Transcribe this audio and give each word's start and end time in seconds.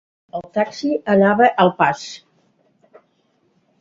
El 0.37 0.43
taxi 0.55 0.89
anava 1.15 1.51
al 1.65 1.71
pas. 1.83 2.03